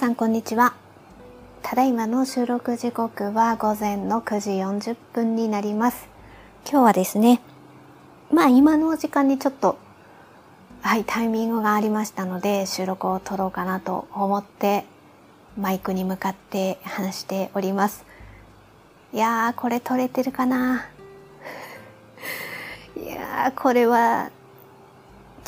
[0.00, 0.72] さんこんにちは。
[1.60, 4.50] ただいまの収録時刻は午前の9時
[4.92, 6.08] 40分になります。
[6.64, 7.42] 今日はですね、
[8.32, 9.76] まあ今の時間にちょっと、
[10.80, 14.86] はい、タイミングがありましたので収録を撮ろうかなと思って
[15.58, 18.06] マイクに向かって話しております。
[19.12, 20.86] いやー、これ撮れてるかな？
[22.96, 24.30] いやー、これは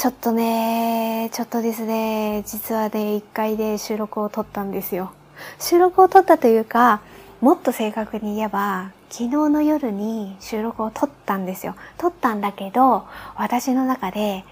[0.03, 5.13] ちょっとね、ちょっとですね、実はね、一回で収録を撮ったんですよ。
[5.61, 7.03] 収録を撮ったというか、
[7.41, 11.77] もっと正確に言えば、昨日の夜に収録を撮ったんですよ。
[11.99, 14.45] 撮ったんだけど、私の中で、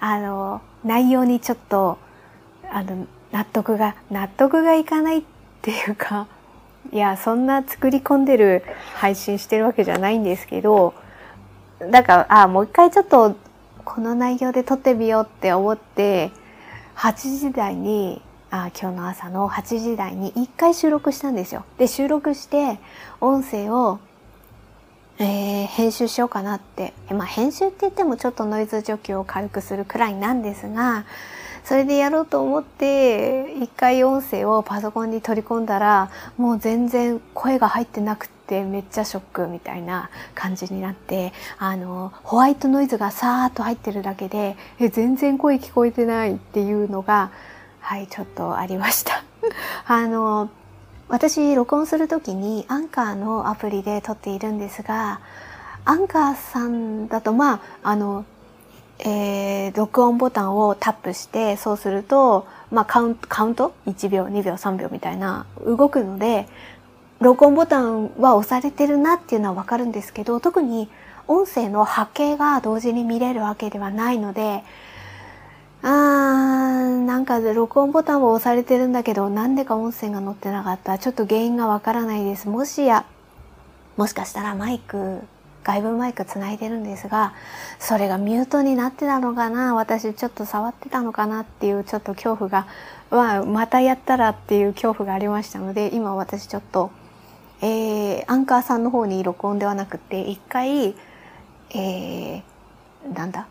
[0.00, 1.98] あの、内容にちょっと、
[2.70, 5.22] あの、納得が、納得がいかないっ
[5.60, 6.28] ていうか、
[6.92, 8.64] いや、そんな作り込んでる
[8.94, 10.94] 配信してるわけじゃないんですけど、
[11.90, 13.36] だから、あ、もう一回ちょっと
[13.84, 16.32] この内容で撮ってみようって思って
[16.96, 21.64] 8時台にあ今日の朝の8時台に1回収録したんですよ。
[21.76, 22.78] で収録して
[23.20, 23.98] 音声を、
[25.18, 31.04] えー、編集しようかなって、まあ、編集って言ってもちょっとノイズ除去を軽くするくらいなんですが
[31.64, 47.30] それでやろうと思って一回音声をパソコンに取り込んだらもう全然声が入ってなくてめっちゃショックみたいな感じになってあのホワイトノイズがさーっと入ってるだけでえ全然声聞こえてないっていうのが
[47.80, 49.24] はいちょっとありました。
[49.86, 50.50] あの
[51.08, 55.20] 私録音する時にアンカーのアプリで撮っているんですが
[55.84, 58.24] アンカーさんだとまああの
[59.00, 66.46] えー、録音ボタンをタップしてそうすると、まあ、カウントカウント？1秒2秒3秒みたいな動くので
[67.24, 70.90] 録音ボタンは押されてるなっていうのはわかるんですけど特に
[71.26, 74.62] 音声の波形が同時に見れるわけではないので
[75.82, 82.48] あーなんか録音ボタンは押されてるんだけどなんでか音声が載ってなかったちょっと原因がわからないです。
[82.48, 83.06] もしや
[83.96, 85.20] もしかしたらマイク
[85.62, 87.32] 外部マイクつないでるんですが
[87.78, 92.66] それがミュートになってたのかな私ちょっと触ってたのかなっていうちょっと恐怖が、
[93.10, 96.90] まあ、またやったらっていう恐怖がありましたので今私ちょっと
[97.64, 100.94] えー、アンカーさんの方に録音ではなくて、一回、
[101.70, 102.42] えー、
[103.14, 103.48] なんだ、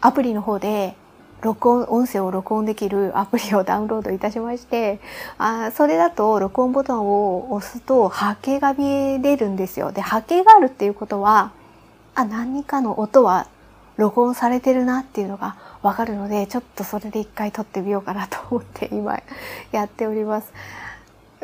[0.00, 0.94] アプリの方で、
[1.42, 4.98] 録音、音声を録音できるアプリを ダウンロードいたしまして、
[5.36, 9.92] あそれだと録音ボタンを押すと波形が見えれるんですよ。
[9.92, 11.50] で、波形があるっていうことは、
[12.14, 13.46] あ、何かの音は
[13.98, 19.18] 録音されてるなっていうのがわかるので、ちょっとそれで一回撮ってみようかなと思って今
[19.70, 20.50] やっております。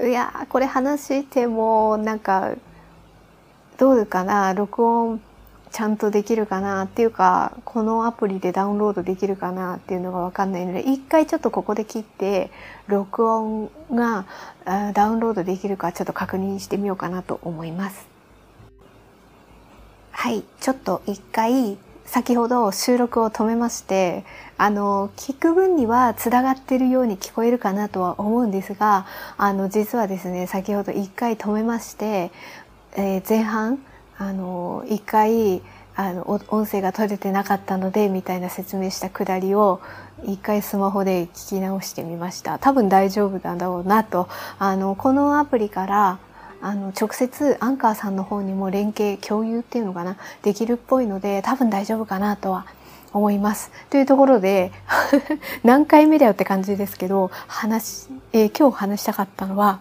[0.00, 2.54] いやこれ話してもなんか
[3.78, 5.20] どうかな録音
[5.70, 12.50] ちゃんとできるかなっていうかこのアプリでダウンロードできるかなっていうのがわかんないので一回ちょっとここで切って
[12.86, 14.26] 録音が
[14.94, 18.06] ダウンロードできるかちょっと確認してみようかなと思います。
[20.12, 24.24] はい、ちょっと一回先ほど収録を止めまして、
[24.56, 32.30] あの、聞く分には繋がってるように聞こえるかなとは思うんですが、あの、実はですね、先ほど一回止めまして、
[32.96, 33.78] えー、前半、
[34.16, 35.60] あの、一回、
[35.96, 39.82] あの、音声が取れてなかったので、みたいな説明したくだりを、
[40.24, 42.58] 一回スマホで聞き直してみました。
[42.58, 44.30] 多分大丈夫なんだろうなと。
[44.58, 46.18] あの、このアプリから、
[46.60, 52.66] あの直接アンカーさんの方にも連携共有っていうのかなできるっぽいので多分大丈夫かなとは
[53.12, 53.70] 思います。
[53.90, 54.72] というところで
[55.64, 59.80] 何回目だよって感じですけど話、えー、今日話したかったのは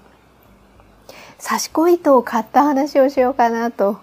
[1.43, 3.99] 刺し子糸を買った話をしようかなと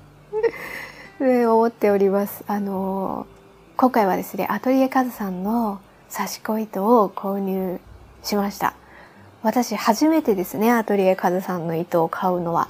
[1.20, 2.44] 思っております。
[2.46, 3.26] あの
[3.76, 5.80] 今回はですねアトリエカズさんの
[6.14, 7.80] 刺し子糸を購入
[8.22, 8.74] しました。
[9.46, 12.66] 私初めてですね、アトリエカズさんの糸を買うのは。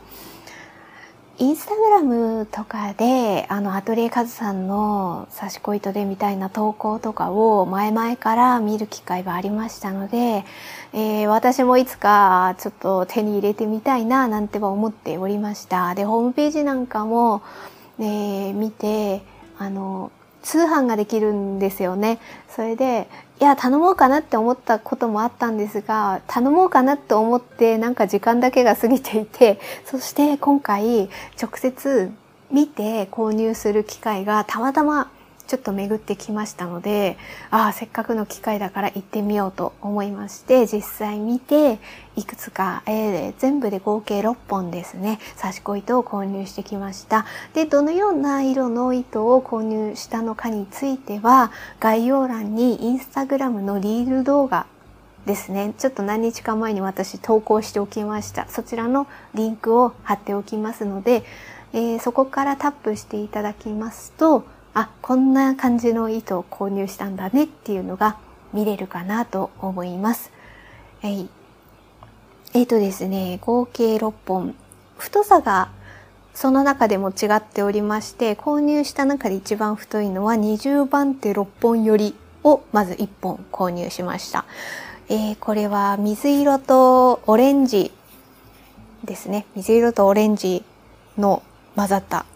[1.38, 10.44] インスタグラムとかで、あの、アトリエカズさんの刺し子糸でみたいな投稿とかを前々から見る機会はありましたので、
[10.92, 15.94] えー、私もいつかちょっと手に入れてみたいななんては思っておりました。
[15.94, 17.40] で、ホームページなんかも、
[17.98, 19.22] えー、見て、
[19.56, 20.12] あの、
[20.46, 22.20] 通販ができるんですよね。
[22.48, 23.08] それで、
[23.40, 31.10] いや、頼もうかなって思ったこともあったんですが、頼もうかなって思ってなんか時間だけが過ぎていて、そして今回
[31.42, 32.12] 直接
[32.52, 35.10] 見て購入する機会がたまたま
[35.46, 37.16] ちょっと巡ってきましたので、
[37.50, 41.78] ああ、せっかくの機会だから行ってみようと思いまして、実際見て、
[42.16, 47.26] いくつか、えー、全部で合計6本ですね、刺し子糸を購入してきました。
[47.54, 54.66] で、どのような色の糸を購入したのかについては、概要欄にインスタグラムのリール動画
[55.26, 55.74] ですね。
[55.76, 58.48] ちょっと何日か前に私投稿しておきました。
[58.48, 61.24] そちらのリンクを貼っておきますので、
[61.72, 64.44] えー、そこからタップしていただきますと、
[64.78, 68.18] あ、こんな感じの糸を購入したんだねっていうのが
[68.52, 70.30] 見れるかなと思います。
[71.00, 71.30] はい。
[72.52, 74.54] えっ、ー、とですね、合計6本。
[74.98, 75.70] 太さが
[76.34, 82.14] その中でも違っておりまして、購入した中で一番太いのは20番手6本より
[82.44, 84.44] をまず1本購入しました。
[85.08, 87.92] えー、これは水色とオレンジ
[89.04, 89.46] ですね。
[89.56, 90.62] 水色とオレンジ
[91.16, 91.42] の
[91.76, 92.26] 混ざった、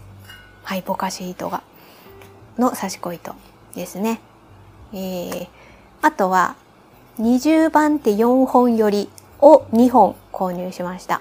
[0.62, 1.62] はい、ぼかし糸が、
[2.60, 3.34] の刺し子糸
[3.74, 4.20] ですね。
[4.92, 5.48] えー、
[6.02, 6.56] あとは、
[7.18, 9.08] 20番手4本より
[9.40, 11.20] を2本購入しました。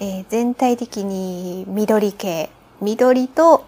[0.00, 2.50] えー、全体的に緑系、
[2.80, 3.66] 緑と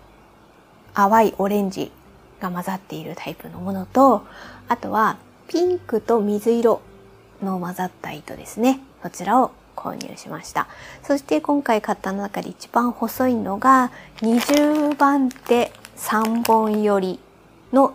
[0.94, 1.92] 淡いオレンジ
[2.40, 4.24] が混ざっているタイプのものと、
[4.68, 5.18] あとは
[5.48, 6.80] ピンクと水色
[7.42, 8.80] の混ざった糸ですね。
[9.02, 10.68] そちらを購入しました。
[11.02, 13.90] そして今回買った中で一番細いのが
[14.22, 17.18] 20番手3本より
[17.72, 17.94] の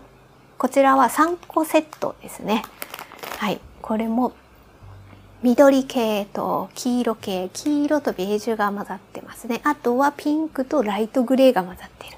[0.57, 2.63] こちらは3個セットですね。
[3.37, 3.59] はい。
[3.81, 4.33] これも
[5.41, 9.61] 緑系と黄色系、黄色とベージュが混ざってますね。
[9.63, 12.17] あとはピンクとライトグレーが混ざっている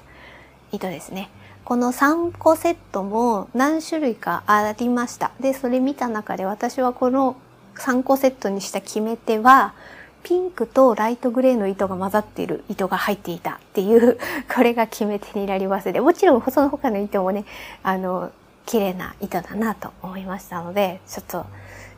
[0.72, 1.30] 糸ですね。
[1.64, 5.30] この3個セットも何種類かありました。
[5.38, 7.36] で、それ見た中で私はこの
[7.76, 9.74] 3個セットにした決め手は、
[10.22, 14.18] ピンクとライトグレーの糸が混ざっている糸が入っていたっていう、
[14.54, 17.44] これが決め手になりますで、もちろんその他の糸もね、
[17.82, 18.30] あの、
[18.66, 21.46] 綺麗な糸だなと思いましたので、ちょっと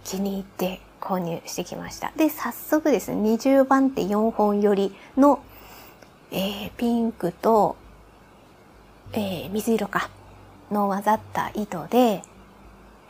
[0.05, 2.13] 気に入って購入してきました。
[2.17, 5.41] で、早速ですね、20番手4本よりの、
[6.31, 7.77] えー、ピンクと
[9.17, 10.11] えー、水色か
[10.73, 12.23] の混ざった糸で、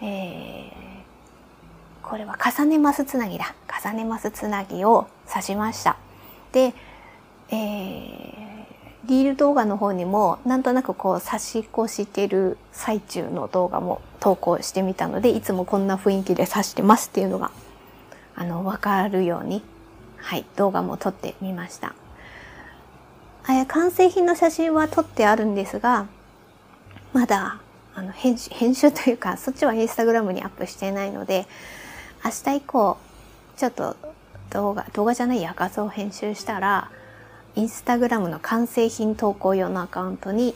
[0.03, 0.94] えー、
[2.09, 3.55] これは重ねますつなぎだ。
[3.85, 5.97] 重ねますつなぎを刺しました。
[6.53, 6.75] で、
[7.51, 17.51] えー、リール動画の方にもなんとなくこう差し越してる最中の動画も投稿してみたのでいつもこんな雰囲気で刺してますっていうのが
[18.35, 19.63] あのわかるように
[20.17, 21.95] はい動画も撮ってみました。
[23.69, 26.07] 完成品の写真は撮ってあるんですが、
[27.13, 27.61] まだ
[27.95, 31.47] あの編集編集というか、そっちはインスタグラムにアップしてないので、
[32.25, 32.97] 明日以降、
[33.59, 33.97] ちょっと
[34.51, 36.91] 動画、動画じゃないや画像を編集したら、
[37.55, 40.55] インスタグラムの完成品投稿用のアカウントに、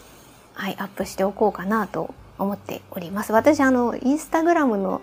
[0.54, 3.32] はい、アップしておこうかなと思っております。
[3.32, 5.02] 私、あの、インスタグラムの、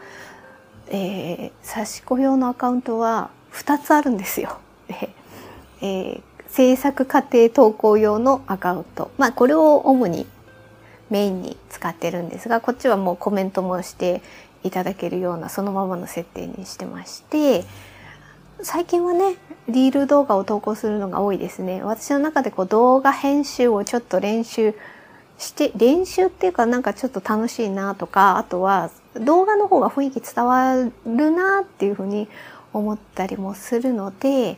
[0.88, 4.58] えー、差し子用のアカウントは2つあるんですよ。
[4.88, 5.10] で、
[5.82, 9.12] えー制作過程投稿用のアカウント。
[9.18, 10.26] まあこれを主に
[11.10, 14.22] メインに使ってるんですが、こっちはもうコメントもして
[14.66, 17.64] いただけるようなそのままの設定にしてまして、
[18.62, 19.36] 最近はね、
[19.68, 21.84] リール動画を投稿するのが多いですね。
[21.84, 24.74] 私の中でこう動画編集をちょっと練習
[25.38, 30.74] して、練習っていうかなんかちょっと楽しいなとか、あとは動画の方が雰囲気伝わ
[31.06, 32.28] るなっていうふうに
[32.74, 34.58] 思ったりもするので、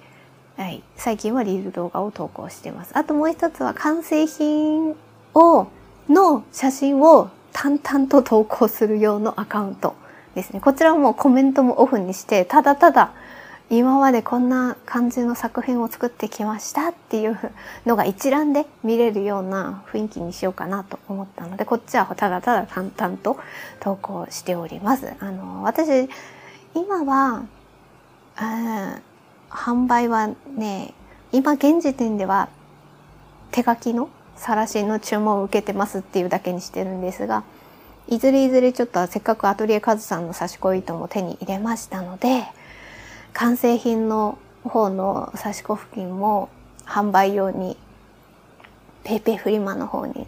[0.57, 2.91] はい、最近はリール動画を投稿してます。
[2.97, 4.95] あともう一つは完成品
[5.33, 5.67] を、
[6.09, 9.95] の写真を淡々と投稿する用のアカウント
[10.35, 10.61] ですね。
[10.61, 13.11] こちらもコメントもオフにして、ただただ
[13.69, 17.37] 今までこんな感じの作品を作ってきましたっていう
[17.85, 23.37] のが一覧で見れるような雰囲気にしようかなと思ったので、こっちはただただ淡々と
[23.81, 25.11] 投稿しております。
[25.19, 26.07] あの、私、
[26.75, 27.43] 今は、
[29.49, 30.93] 販売はね、
[31.33, 32.47] 今現時点では
[33.51, 37.43] 手書きの晒しの注文を受けてますっていうだけにしてるんですが、
[38.07, 42.43] いずれいずれちょっとせっかくアトリエカズさんの差し子糸も手に入れましたので、
[43.33, 46.49] 完成品の方の差し子付近も
[46.85, 47.77] 販売用に
[49.03, 50.25] ペイペイフリマの方に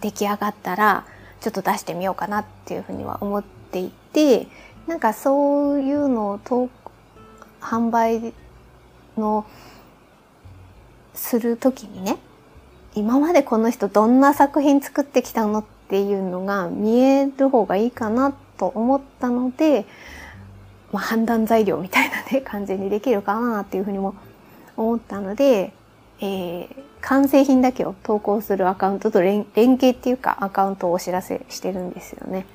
[0.00, 1.06] 出来上がったら
[1.40, 4.46] ちょっと出してみようかなっていうふうには思っていて、
[4.86, 6.68] なんかそういうのを
[7.60, 8.34] 販売
[9.16, 9.46] の
[11.14, 12.18] する時にね
[12.94, 19.84] 今までこの人どんな作品作ってきたのっていうのが見える方がいいかなと思ったので、
[20.92, 24.14] まあ、判断材料みたいなね感じにできるかなっていうふうにも
[24.76, 25.72] 思ったので、
[26.20, 26.68] えー、
[27.00, 32.46] 完成品だけを投稿するアカウントと連連携っていうかアカウントをお知らせしてるんですよね。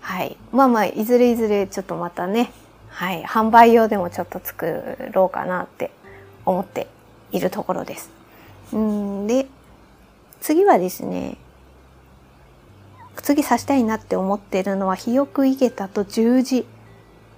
[0.00, 0.36] はい。
[0.52, 2.50] まあまあ、いずれいずれちょっとまたね、
[2.88, 5.90] はい、販売用でもちょっと作ろうかなって
[6.46, 6.86] 思って
[7.30, 8.10] いるところです。
[8.72, 9.46] うんで、
[10.40, 11.36] 次はですね、
[13.22, 16.66] 次刺したいなって思ってるのは、肥沃井桁と十字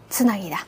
[0.08, 0.66] つなぎだ。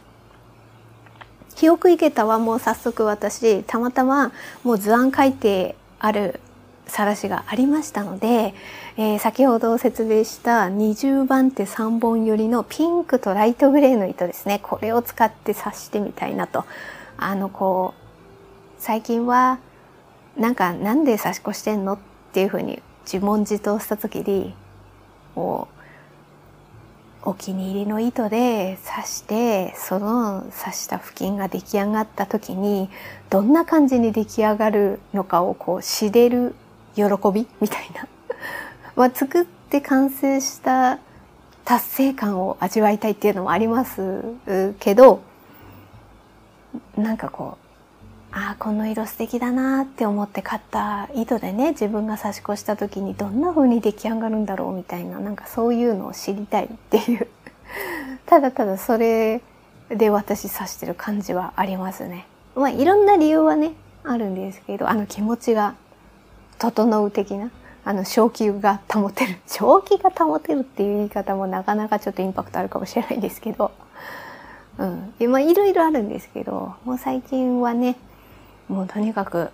[1.54, 4.32] 記憶池田はもう早速私、たまたま
[4.64, 6.40] もう図案書いてある
[6.86, 8.54] さらしがありましたので、
[8.96, 14.60] えー、先ほど説明した20番手3本よりのピンクとライトグレーの糸ですね。
[14.62, 16.64] これを使って刺してみたいなと。
[17.16, 18.02] あの、こう、
[18.78, 19.60] 最近は、
[20.36, 24.54] なんかなんで刺し子してんのってっていうふうに自問自答した時に、
[25.34, 25.68] も
[27.24, 32.88] う、お気に入りの糸で刺して、その刺した付近が出来上がった時に、
[33.28, 36.54] どんな感じに出来上がるのかをこう知れる
[36.94, 37.02] 喜
[37.34, 38.08] びみたいな。
[38.96, 41.00] まあ、作って完成した
[41.66, 44.22] 達成感を味わいたいっていうのもあります
[44.80, 45.20] けど、
[46.96, 47.61] なんかこう、
[48.32, 57.28] あ、この色素敵だなって思って買った糸でね、自分が差し越した時にどんな風に出来上がるんだろうみたいな、なんかそういうのを知りたいっていう
[58.26, 59.42] ただただそれ
[59.90, 62.26] で私刺してる感じはありますね。
[62.56, 63.72] まあいろんな理由はね、
[64.02, 65.74] あるんですけど、あの気持ちが
[66.58, 67.50] 整う的な、
[67.84, 69.38] あの、正気が保てる。
[69.46, 73.72] 正気が保てるっていう言い方もなかなかちょっとインパクトあるかもしれないですけど、
[74.78, 74.84] う
[75.26, 75.30] ん。
[75.30, 77.96] まあ、いろいろあるんですけど、もう最近はね、
[78.68, 79.50] もうとにかく、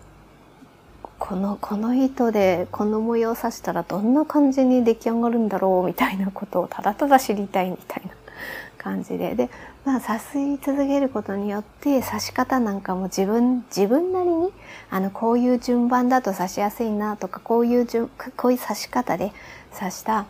[1.18, 8.12] この、この糸でこの模様を刺したらどんな感じに出来上がるんだろうみたいなことをただただ知りたいみたいな
[8.78, 9.34] 感じで。
[9.34, 9.50] で、
[9.84, 10.18] まあ、刺
[10.58, 14.52] し続けることによって刺し方なんかも自分、自分なりに、
[14.90, 19.32] あの、こういう順番だと刺しやすいなとか、こういう順、こういう刺し方で
[19.76, 20.26] 刺した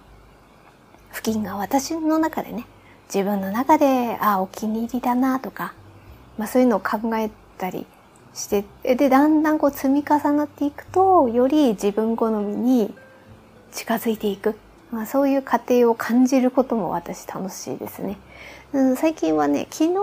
[1.13, 2.67] 付近が私の中でね、
[3.13, 5.75] 自分の中で、あ、お気に入りだなとか、
[6.37, 7.87] まあそういうのを考えたり
[8.39, 8.65] して、
[8.95, 12.95] で、だんだんこう積み重なっていくと、より自分好みに
[13.73, 14.57] 近づいていく。
[14.91, 18.17] まあそういう過程を感じることも私楽しいですね。
[18.73, 19.95] うん、最近はね、昨日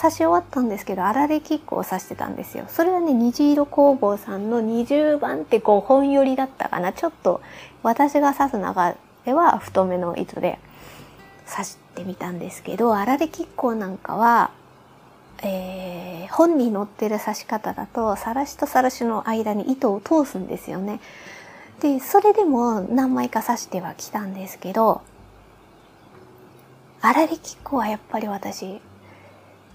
[0.00, 2.64] 刺し終わったんですけど、あられキックを刺してたんですよ。
[2.68, 6.92] それはね、虹色工房さんの20番って5本寄りだったかな。
[6.92, 7.40] ちょっと
[7.82, 8.94] 私が刺す中
[9.24, 10.58] では太めの糸で
[11.50, 14.52] 刺してみたんですけど、あられキックなんかは、
[15.42, 21.00] えー、本に載ってる刺し方だと、さらしとさらしの間に糸を通すんですよね。
[21.80, 25.02] で、それでも何枚か刺してはきたんですけど、
[27.02, 28.80] 粗利きっこはやっぱり私、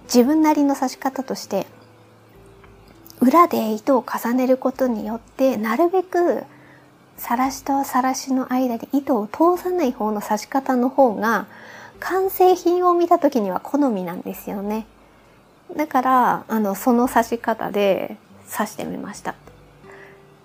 [0.03, 1.65] 自分なりの刺し方として、
[3.19, 6.43] 裏で糸を重ねることによって、なるべく、
[7.17, 11.47] さらしとさらしの間で糸を通さない方の刺し方の方が、
[11.99, 14.85] 完成品を見た時には好みなんですよね。
[15.75, 18.17] だから、あの、その刺し方で
[18.51, 19.35] 刺してみました。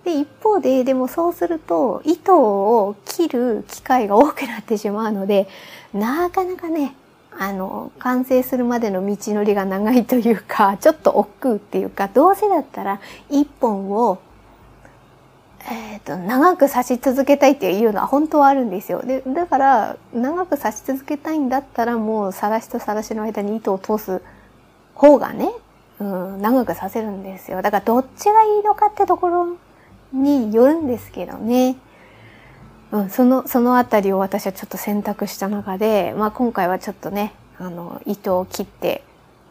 [0.04, 5.48] で、一方で、でもそうすると、糸を切る機会が多くなってしまうので、
[5.92, 6.94] なかなかね、
[7.38, 14.18] あの、完成するまでの道のりが長いというか、ちょっと億劫っていうか、どうせだったら一本を、
[15.70, 19.02] えっ、ー、と、長く刺し続けたいっていうのは本当はあるんですよ。
[19.02, 24.22] で、だから、長く刺し続けたいんだったら、もう、さらしとさらしの間に糸を通す
[25.00, 25.50] 方がね、
[25.98, 27.62] うん、長く刺せるんですよ。
[27.62, 29.56] だから、どっちがいいのかってところ
[30.12, 31.76] によるんですけどね。
[32.92, 39.02] うん、その、そのあたりを私はちょっと選択した中で、まあ今回はちょっとね、あの、糸を切って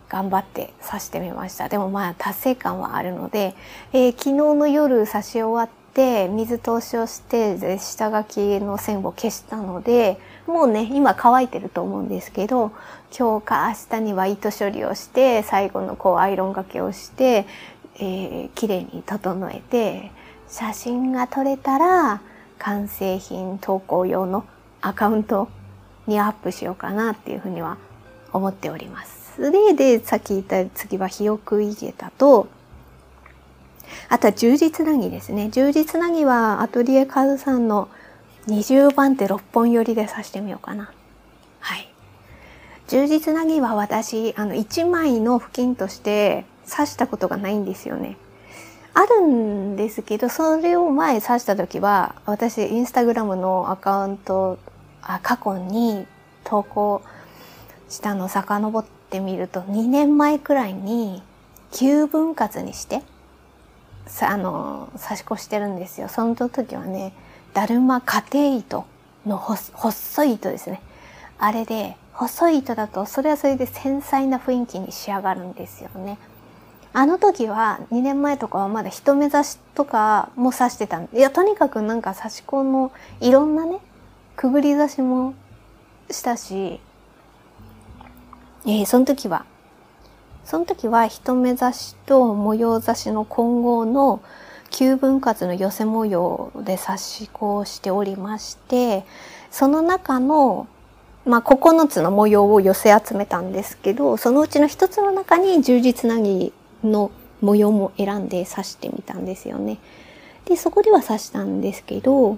[0.08, 1.68] 頑張って刺してみました。
[1.68, 3.56] でもまあ達成感はあるので、
[3.92, 12.72] えー、昨日の夜刺し終わって水通しをして下書きの線を消したので、もうね、今乾いてると思うんですけど、
[13.18, 17.46] 今日か明日には糸処理をして、最後のこうアイロンがけをして、
[17.96, 20.12] えー、綺麗に整えて、
[20.48, 22.22] 写真が撮れたら、
[22.60, 24.46] 完成品投稿用の
[24.82, 25.50] アカウント
[26.08, 27.78] にアップしようかなっていうふうには
[28.34, 29.52] 思っております。
[29.52, 32.48] で、で、さっき言った次はひよくいげたと、
[34.10, 35.50] あとは充実なぎですね。
[35.50, 37.90] 充実なぎはアトリエカズさんの
[38.48, 40.92] 20番手6本寄りで刺してみようかな。
[42.90, 48.18] 充実なぎは私、あの、1枚の付近として刺したことがないんですよね。
[48.96, 54.58] あるんですけど、それを前指した時は、私、インスタグラムのアカウント、
[55.04, 56.08] あ過去に
[56.44, 57.04] 投稿
[57.90, 61.22] したのを遡ってみると、2年前くらいに
[61.74, 63.04] 9分割にして、
[64.08, 66.08] さ、あの、差し越してるんですよ。
[66.10, 67.14] その時はね、
[67.54, 68.86] だるま家庭糸
[69.28, 70.82] の細い糸ですね。
[71.38, 76.18] あれで、細い糸だと、それはそれで繊細な雰囲気に仕上がるんですよね。
[76.92, 83.80] あの時は2年前とかはまだ人目指しとかも刺してたんで、いや、とにかくなんか刺し子のいろんなね、
[84.36, 85.34] くぐり刺しも
[86.12, 86.82] したし、
[88.66, 89.46] えー、その時は、
[90.44, 94.22] その時は一目刺しと模様刺しの混合の
[94.72, 99.06] 9分割の寄せ模様で刺し子をしておりまして、
[99.52, 100.68] その中の、
[101.26, 107.12] まあ、9つの模様を寄せ集めたんですけど、そのうちの一つの中に十字つなぎの
[107.42, 109.78] 模様も選んで刺してみたんですよね。
[110.46, 112.38] で、そこでは刺したんですけど、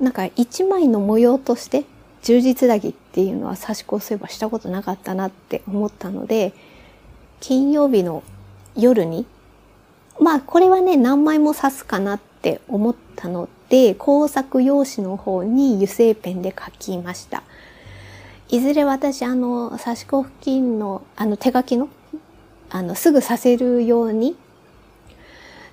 [0.00, 1.84] なんか一枚の模様として
[2.22, 6.52] 十字つなぎっていうのは刺し子をすればしたことなかったなって思ったので、
[7.40, 8.22] 金曜日の
[8.76, 9.26] 夜に、
[10.20, 17.42] まあこれはね、何枚も刺すかなって思ったので、工作用紙の方に油性ペンで書きました。
[18.48, 21.88] いずれ私、あの、刺し子付近の、あの手書きの
[22.70, 24.36] あの、すぐさせるように、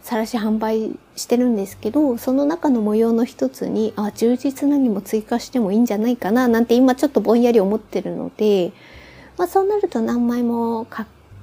[0.01, 8.71] さらし販売してるんですけど、その中の模様の一つに、あ、充実なにも追加してもいいんじゃないかな、なんて今ちょっとぼんやり思ってるので、
[9.37, 10.87] まあそうなると何枚も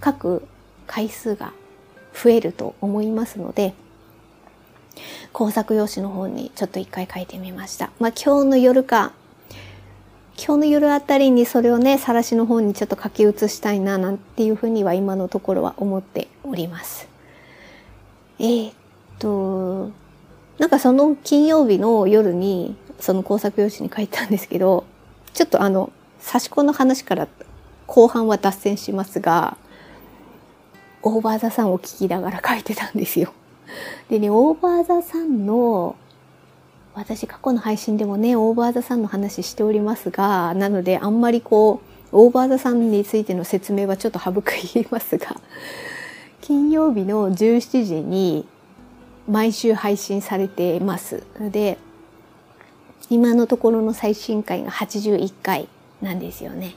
[0.05, 0.47] 書く
[0.87, 1.53] 回数が
[2.15, 3.75] 増えると思いますので、
[5.33, 7.91] 工作用紙の方にちょっと一回書いてみました。
[8.01, 9.13] まあ今日の夜か、
[10.41, 17.09] 今日の夜あたりにそれをね、さらしの方にちょっと書き写したいな、なんていうふうには今のところは思っております。
[18.39, 18.75] えー、っ
[19.19, 19.91] と、
[20.59, 24.85] なんかその金曜日の夜に、その工作用紙に書いたんですけど、
[25.33, 25.91] ちょっとあの、
[26.21, 27.27] 差し子の話から
[27.89, 29.57] 後半は脱線しますが、
[31.03, 33.33] オーバーザさんを聞きながら書いてたんですよ。
[34.09, 35.97] でね、オーバーザさんの
[36.99, 45.41] 私過去の配信でもね、オーバーザさんの話しておりますが、なのであんまりこう、オーバーザさんについての説明はちょっと省きますが、
[46.43, 48.47] 金曜日の17時に
[49.29, 51.51] 毎週配信されてますの。
[51.51, 51.79] で、
[53.11, 55.69] 今のところの最新回が81回
[56.03, 56.75] なんですよね。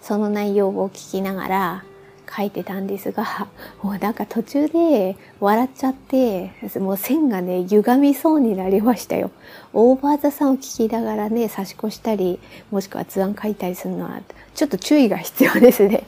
[0.00, 1.84] その内容を聞きながら、
[2.30, 3.48] 書いてたんですが、
[3.82, 9.30] もうなんか途中で笑っちゃって、もう線がね、歪みそうになりましたよ。
[9.72, 12.38] オーバーザさんを聞きながらね、差し越したり、
[12.70, 14.20] もしくは図案書いたりするのは、
[14.54, 16.04] ちょっと注意が必要ですね。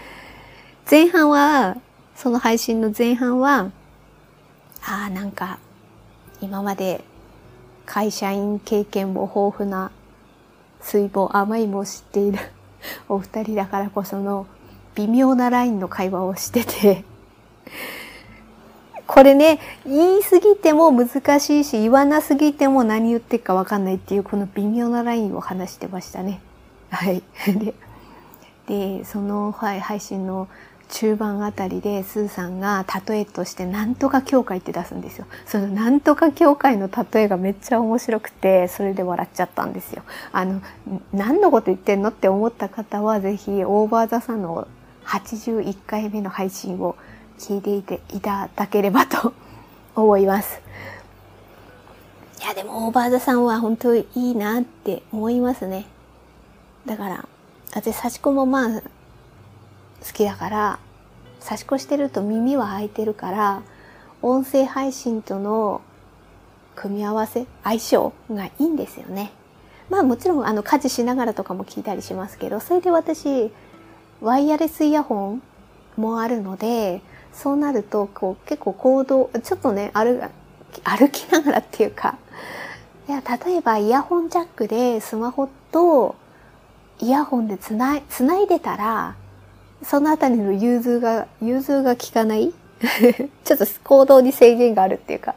[0.90, 1.76] 前半は、
[2.14, 3.70] その配信の前半は、
[4.82, 5.58] ああ、なんか、
[6.40, 7.02] 今まで
[7.86, 9.90] 会社員経験も豊富な
[10.80, 12.38] 水分甘いも知っている
[13.08, 14.46] お二人だからこその
[14.96, 17.04] 微妙なラインの会話をしてて
[19.06, 26.40] これね、言い過ぎても難しいし、言わなすぎても何言ってるかわかんないっていう、この微妙なラインを話してましたね。
[26.90, 27.22] はい。
[27.46, 30.48] で、でその、はい、配信の
[30.88, 35.26] 中盤あたりで、スーさんが例えとして、なんとか協会って出すんですよ。
[35.46, 40.02] そのなんとか協会の例えがめっちゃ面白くて、それで笑っちゃったんですよ。
[40.32, 40.60] あの、
[41.12, 44.66] 何のこと言ってんのって思った方は、ぜひ、オーバーザさんの
[45.06, 46.96] 81回目の配信を
[47.38, 49.32] 聞いていていただければと
[49.94, 50.60] 思います。
[52.42, 55.86] いや、でもオーバーザさんは本当にいいなって思いますね。
[56.84, 57.28] だから、
[57.74, 60.78] 私、差し子もまあ、好きだから、
[61.40, 63.62] 差し子してると耳は開いてるから、
[64.22, 65.80] 音声配信との
[66.74, 69.32] 組み合わせ、相性がいいんですよね。
[69.88, 73.52] まあもちろん、あの、家事しながらとかも聞いたりしますけど、それで私、
[74.26, 75.42] ワイヤレスイヤホン
[75.96, 77.00] もあるので、
[77.32, 80.20] そうなると、こう、結構行動、ちょっとね、歩、
[80.82, 82.18] 歩きながらっていうか、
[83.08, 86.16] いや、例えばイヤホンジャックでスマホと
[86.98, 89.14] イヤホンでつない、つないでたら、
[89.84, 92.52] そのあたりの融通が、融通が効かない？
[93.44, 95.36] ちょっと行動に制限があるっていうか、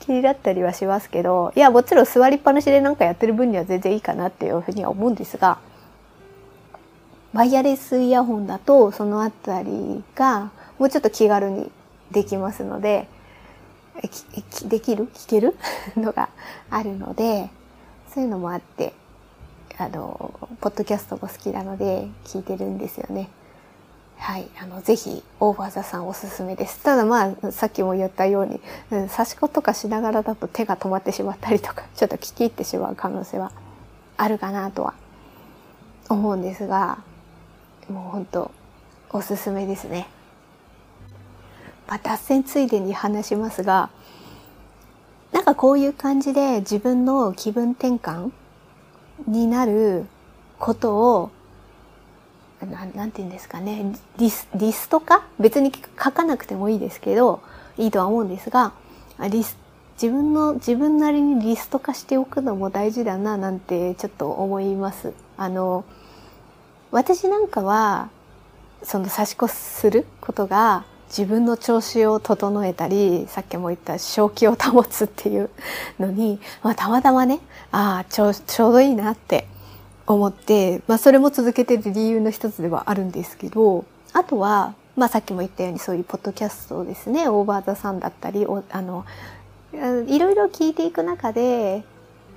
[0.00, 5.58] 気になったりはしますけど、いや、もちろん座りっぱなしでなんかやってる分には全然いいかなっていうふうには思うんですが、
[7.32, 11.70] ワイヤレスイヤホンだとそのあたりがもうちょっと気軽に
[12.10, 13.08] できますので、
[14.68, 15.08] できる？
[15.12, 15.56] 聞ける？
[15.96, 16.28] のが
[16.70, 17.50] あるので、
[18.14, 18.94] そういうのもあって、
[19.76, 23.28] あの、ポッドキャストも好きなので聞いてるんですよね。
[24.16, 24.48] はい。
[24.60, 26.82] あの、ぜひ、オーバーザさんおすすめです。
[26.82, 28.60] ただまあ、さっきも言ったように、
[28.90, 33.52] うん、差し子とかしながらだと手が止まってしまったりとか、ちょっと聞き入ってしまう可能性は
[34.16, 34.94] あるかなとは
[36.08, 36.98] 思うんですが、
[37.88, 38.50] もう本当
[39.10, 40.08] おすすめですね。
[41.86, 43.90] まあ、脱線ついでに話しますが、
[45.32, 48.30] なんかこういう感じで自分の気分転換
[49.26, 50.06] になる
[50.58, 51.30] ことを、
[52.60, 57.40] ななんて言うんですかね、リス、リストか別に書かなくてもいいですけど、
[57.78, 58.72] いいとは思うんですが、
[59.30, 59.56] リス、
[60.00, 65.14] 自分の、自分なりにリスト化しておくのも大事だな、なんてちょっと思います。
[65.36, 65.84] あの、
[66.90, 68.10] 私なんかは、
[68.82, 75.50] その差し越することが自分の調子を整えたり、さっきも言った正気を保つっていう
[75.98, 77.40] のに、まあたまたまね、
[77.72, 79.46] ああ、ちょちょうどいいなって
[80.06, 89.04] 思って、まあそれも続けてる理由の一つではあるんですけど、あとは、まあさっきも言ったようにそういうポッドキャストですね、オーバーザさんだったり、あの、
[89.72, 91.84] いろいろ聞いていく中で、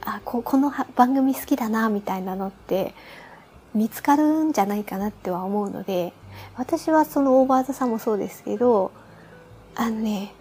[0.04, 2.96] あここの番組好きだなみたいなのって
[3.74, 6.14] 見つかるんじゃないかなっては思うので
[6.58, 8.92] 私はそのオーバーザさんもそうですけど
[9.76, 10.34] あのね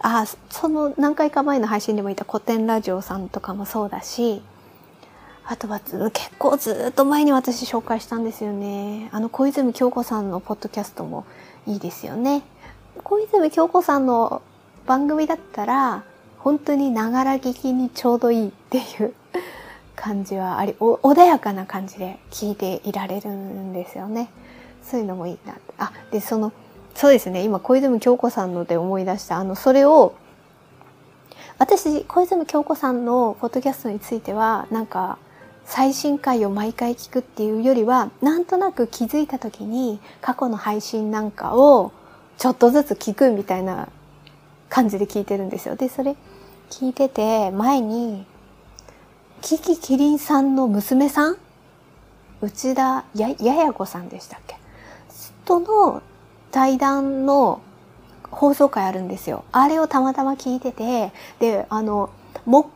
[0.00, 4.42] あその何回か前の配信でも言った古典ラジオさんとかもそうだし
[5.48, 9.08] あとは結構ずっと前に私紹介したんですよね。
[9.12, 11.24] あの小泉京子さんのポッドキャストも
[11.68, 12.42] いいですよね。
[13.04, 14.42] 小泉京子さんの
[14.86, 16.02] 番組だったら
[16.38, 19.14] 本当にながら聞きにちょうどいいっていう
[19.96, 24.28] 感じはあり、お穏やかな感じで聞いていられるんですよね。
[24.82, 25.56] そういうのもいいな。
[25.78, 26.52] あ、で、その、
[26.94, 30.14] そうですね、今小泉京子さんので思い出した、あの、それを、
[31.58, 35.18] 私、小泉京子さんのポッドキャストについては、なんか、
[35.64, 41.92] 最新回を毎回聞くっていうよりは、なんとなく気づいた時に過去の配信なんかを
[42.38, 43.88] ちょっとずつ聞くみたいな
[44.68, 45.74] 感じで聞いてるんですよ。
[45.74, 46.14] で、それ、
[46.70, 48.26] 聞いてて、前に、
[49.46, 51.36] キキキリンさんの娘さん？
[52.40, 54.56] 内田や、やや子さんでしたっけ？
[55.44, 56.02] との
[56.50, 57.60] 対談の
[58.28, 59.44] 放送回あるんですよ。
[59.52, 62.10] あれをたまたま聞いてて、で、あの、
[62.44, 62.70] も、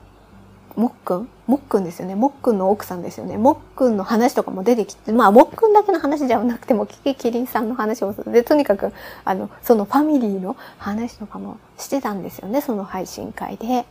[0.77, 2.15] もっくんもっくんですよね。
[2.15, 3.37] もっくんの奥さんですよね。
[3.37, 8.31] もっくんの話とかも出てきて、まあ、もっくんだけの話じゃなくても、キキキリンさんの話をする。
[8.31, 8.93] で、とにかく、
[9.25, 12.61] あの、そのファミリーの話とかもしてたんですよね。
[12.61, 13.87] その配信会で。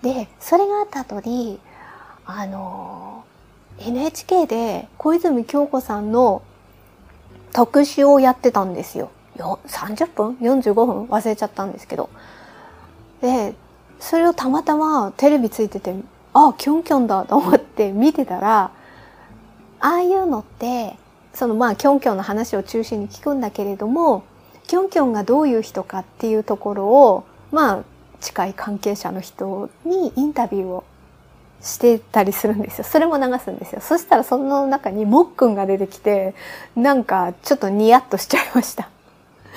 [0.00, 1.60] で、それがあった後に、
[2.30, 3.24] あの、
[3.78, 6.42] NHK で小泉京子さんの
[7.54, 9.10] 特集をやってたんですよ。
[9.38, 11.04] よ30分 ?45 分？
[11.06, 12.10] 忘れちゃったんですけど。
[13.22, 13.54] で、
[13.98, 15.94] それをたまたまテレビついてて、
[16.34, 18.72] あ、キョンキョンだと思って見てたら、
[19.80, 20.98] ああいうのって、
[21.32, 24.22] そのまあキョンキョンの話を中心に聞くんだけれども、
[24.66, 27.84] キョンキョンがどういう人かっていうところを、まあ
[28.20, 30.84] 近い関係者の人にインタビューを
[31.60, 32.84] してたりするんですよ。
[32.84, 33.80] それも流すんですよ。
[33.80, 36.34] そしたらその中にもっくんが出てきて、
[36.76, 38.88] なんかちょっとニヤッとしちゃいました。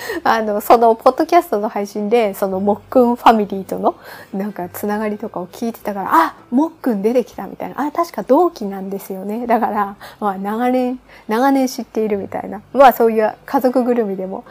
[0.24, 3.96] あの、その、ポッドキャストの配信で、その、もっくんファミリーとの、
[4.34, 7.86] なんか、つながりとかを聞いてたから、あ、もっくん出てきたみたいな。
[7.86, 9.48] あ、確か同期なんですよね。
[9.48, 12.62] だから、まあ、長年、長年知っているみたいな。
[12.74, 14.44] まあ、そういう家族ぐるみでも、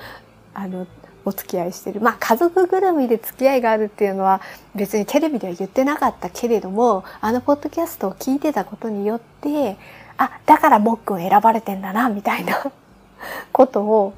[0.54, 0.86] あの、
[1.30, 2.00] お付き合いしてる。
[2.00, 4.40] まあ家族ぐるみで付き合いがあるっていうのは
[4.74, 9.76] 別にテレビでは言ってなかったけれども、あのポッドキャストを聞いてたことによって、
[10.18, 12.62] あ、だからもっくん選ばれてんだな、みたいな
[13.52, 14.12] ことを、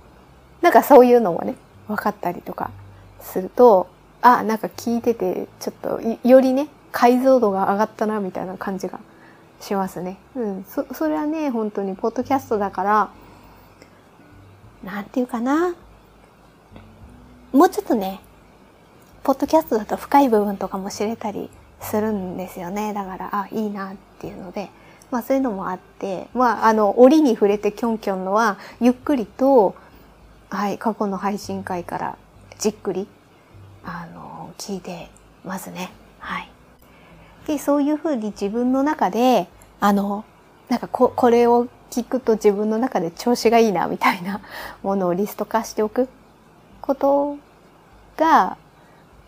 [0.62, 1.55] なんかそういうのもね、
[1.87, 2.70] 分かったりとか
[3.20, 3.88] すると、
[4.22, 9.01] あ、なんか聞いてて、ちょっとよりね、解像度が上がったな、みたいな感じが
[9.61, 10.16] しますね。
[10.35, 10.64] うん。
[10.68, 13.09] そ、それはね、本当にポッドキャストだから、
[14.83, 15.75] なんていうかな。
[17.53, 18.21] もうちょっとね、
[19.25, 21.51] ポッドキャストだと深い部分とかも知れたり
[21.83, 22.95] するんですよね。
[22.95, 24.71] だから、あ、いいなっていうので、
[25.11, 29.75] まあそういうのもあって、まああの、折に触れてキョンキョンのは、ゆっくりと、
[30.49, 32.19] はい、過去の配信会から
[32.59, 33.07] じっくり、
[33.85, 35.11] あの、聞いて
[35.45, 35.93] ますね。
[36.21, 36.51] はい。
[37.47, 39.47] で、そういうふうに自分の中で、
[39.79, 40.25] あの、
[40.71, 44.41] なんかこ、これを聞くと自分の中で調子がいいな、みたいな
[44.83, 46.09] ものをリスト化しておく
[46.83, 47.38] こと
[48.18, 48.59] が、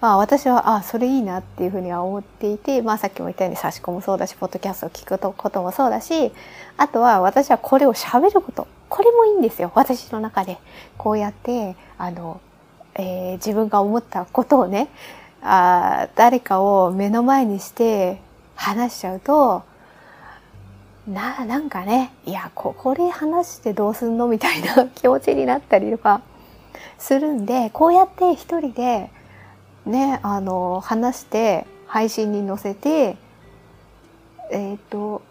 [0.03, 6.33] まあ私は、あそれいいなっていうふうには思っていて、まあさっきも言ったように差し込もそうだし、ポッドキャストを聞くこともそうだし、
[6.77, 8.67] あとは私はこれを喋ること。
[8.90, 9.73] これもいいんですよ。
[9.75, 10.59] 私の中で。
[10.99, 12.40] こうやって、あの、
[12.97, 14.88] えー、自分が思ったことをね、
[15.43, 18.21] あ誰かを目の前にして
[18.57, 19.62] 話しちゃうと、
[21.07, 26.23] な、なんかね、いや、こ、これ話してどうすんのみたいな気持ちになったりとか、
[26.99, 29.11] するんで、こうやって一人で
[29.87, 33.17] ね、あの、話して配信に載せて、
[34.51, 35.23] えっ、ー、と、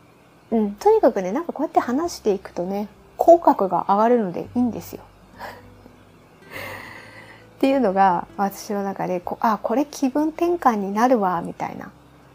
[0.52, 5.04] うん、とにかくね、なんかこうやって話していくとね、口角が上がるのでいいんですよ。
[7.58, 11.92] っていうのが私の中でこあこれ気分転換になるわみたいな、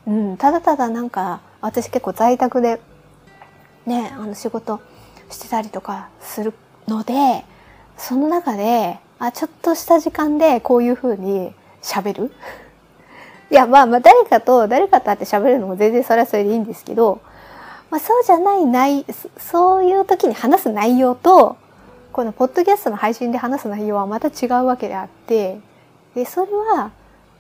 [0.07, 2.81] うん、ただただなんか私結構在宅で
[3.85, 4.81] ねあの仕事
[5.29, 6.55] してたりとかする
[6.87, 7.45] ので
[7.99, 12.33] その中であ、ちょっとした時間でこういう風に喋る？
[13.51, 17.21] いや、まあまあ誰かと、誰かと会って喋るのも全然それはそれでいいんですけど、
[17.91, 19.05] まあ、そうじゃない内、
[19.39, 21.57] そういう時に話す内容と、
[22.13, 25.59] このポッドキャストの配信で話す内容はまた違うわけであって、
[26.15, 26.91] で、それは、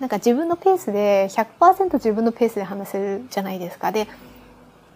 [0.00, 3.92] なんか自分のペースで、100%自分のペースで話せるじゃないですか。
[3.92, 4.08] で、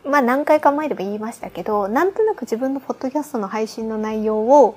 [0.05, 4.77] まあ何回か前でも言いましたけど、なんとなく自分のポッドキャストの配信の内容を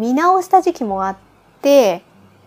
[0.00, 1.16] 見直した時期もあっ
[1.60, 2.02] て、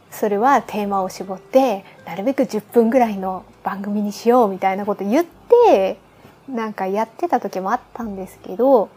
[0.10, 5.26] それはテーマを絞って、なるべく10分ぐらいの番組にしようみたいなこと言っ
[5.68, 6.00] て、
[6.50, 8.90] なんかやってた時もあったんですけど、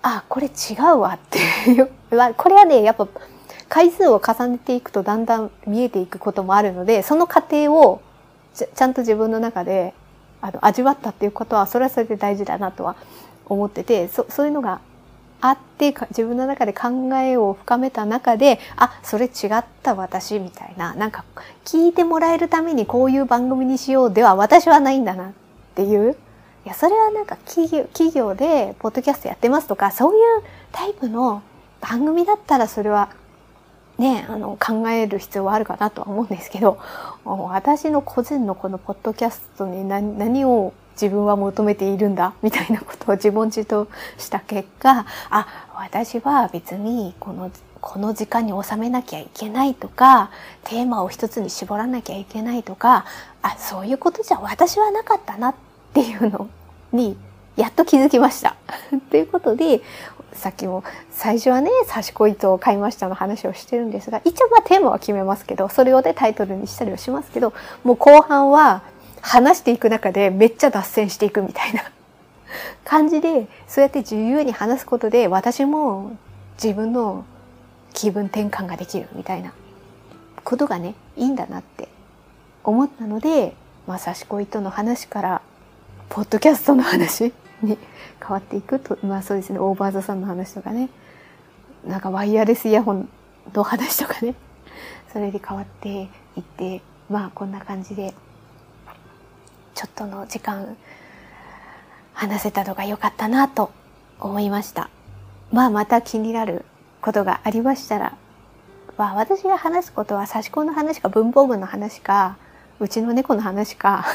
[0.00, 1.38] あ、これ違うわって
[1.70, 1.90] いう。
[2.38, 3.08] これはね、やっぱ
[3.68, 8.00] 回数を重ねていくとだんだん見えていくこともあるので、その過程を
[8.54, 9.92] ちゃんと自分の中で
[10.40, 12.96] あの味わったっていうことは、それはそれで大事だなとは
[13.44, 14.80] 思ってて、そそういうのが
[15.40, 20.94] あって自分の中で考えを深めた中であそれ違った私みたいな。
[20.94, 21.24] なんか
[21.64, 25.32] 聞いてもらえるためにこういう番組にしようでは私はないんだなっ
[25.74, 26.16] ていう。
[26.64, 31.42] いや、それはなんか企業企業でポッドキャストやってますとか、そういうタイプの
[31.80, 33.10] 番組だったらそれは
[33.98, 36.78] ね、あの、考える必要はあるかなとは思うんですけど、
[37.24, 43.86] 私の個人のこのポッドキャストに何何を自分は求めているんだみたいなことを自問自答
[44.18, 50.30] した結果、あ、私は別にこの、この時間に収めなきゃいけないとか、
[50.64, 53.04] テーマを一つに絞らなきゃいけないとか、
[53.42, 55.54] あ、そういうことじゃ私はなかったなっ
[55.92, 56.48] ていうの
[56.92, 57.16] に
[57.56, 58.56] やっと気づきました。
[59.10, 59.82] ということで、
[60.32, 67.54] さっきも最初はね、刺し子糸を買いましたの話をしてるんですが、一応まあテーマは決めますけど、それをねタイトルにしたりはしますけど、
[67.84, 68.82] もう後半は
[69.26, 71.82] 話していく中でめっちゃ脱線していくみたいな。
[72.84, 76.12] 感じで、そうやって自由に話すことで私も
[76.62, 77.24] 自分の
[77.92, 79.52] 気分転換ができるみたいな。
[80.44, 81.88] ことがね、いいんだなって
[82.62, 83.56] 思ったので、
[83.88, 85.42] まあ、刺し子糸の話から
[86.08, 87.76] ポッドキャストの話に
[88.20, 90.88] 変わっていくと、まあそうですね、オーバーザさんの話とかね、
[91.84, 93.08] なんかワイヤレスイヤホン
[93.52, 94.36] の話とかね、
[95.12, 96.04] それで変わってい
[96.40, 98.14] って、まあこんな感じで、
[99.76, 100.74] ちょっとの時間
[102.14, 103.70] 話せたのが良かったなと
[104.18, 104.88] 思いました。
[105.52, 106.64] まあまた気になる
[107.02, 108.16] ことがありましたら、
[108.96, 112.38] まあ私が話すことは差し子の話か文房具の話か、
[112.80, 114.06] うちの猫の話か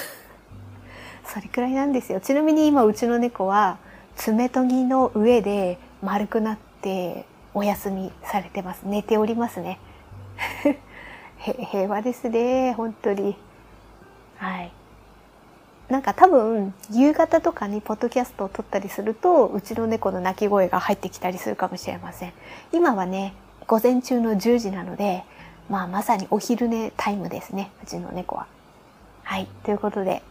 [1.25, 2.19] それくらいなんですよ。
[2.19, 3.77] ちなみに今うちの猫は
[4.15, 8.81] 爪研ぎの上で丸くなってお休みされてます。
[8.85, 9.79] 寝ておりますね。
[11.37, 13.37] 平和ですね、本当に。
[14.37, 14.71] はい。
[15.91, 22.33] なんか多分、夕方とかにポッドキャストを撮ったりすると、うちの猫の鳴き声が入ってきたりするかもしれません。
[22.71, 23.33] 今はね、
[23.67, 25.25] 午前中の10時なので、
[25.69, 28.47] まあまさにお昼寝タイムですね、うちの猫は。
[29.23, 29.49] はい。
[29.63, 30.23] ということで、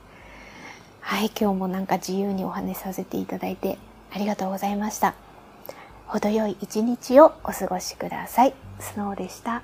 [1.02, 3.76] はい、今日もなんか自由にお話しさせていただいて
[4.12, 5.14] ありがとうございました。
[6.06, 8.54] 程よい一日をお過ごしください。
[8.78, 9.62] スノーでした。